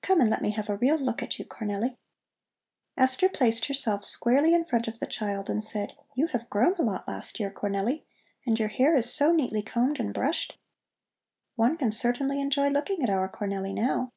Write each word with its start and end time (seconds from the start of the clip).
"Come 0.00 0.22
and 0.22 0.30
let 0.30 0.40
me 0.40 0.52
have 0.52 0.70
a 0.70 0.78
real 0.78 0.96
look 0.96 1.22
at 1.22 1.38
you, 1.38 1.44
Cornelli!" 1.44 1.98
Esther 2.96 3.28
placed 3.28 3.66
herself 3.66 4.02
squarely 4.02 4.54
in 4.54 4.64
front 4.64 4.88
of 4.88 4.98
the 4.98 5.06
child 5.06 5.50
and 5.50 5.62
said: 5.62 5.92
"You 6.14 6.28
have 6.28 6.48
grown 6.48 6.74
a 6.76 6.80
lot 6.82 7.06
last 7.06 7.38
year, 7.38 7.50
Cornelli. 7.50 8.04
And 8.46 8.58
your 8.58 8.68
hair 8.68 8.94
is 8.94 9.12
so 9.12 9.34
neatly 9.34 9.60
combed 9.60 10.00
and 10.00 10.14
brushed! 10.14 10.56
One 11.56 11.76
certainly 11.92 12.36
can 12.36 12.44
enjoy 12.46 12.68
looking 12.70 13.02
at 13.02 13.10
our 13.10 13.28
Cornelli, 13.28 13.74
now." 13.74 14.10